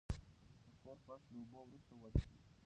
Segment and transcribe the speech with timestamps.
[0.67, 2.37] د کور فرش له اوبو وروسته وچ کړئ.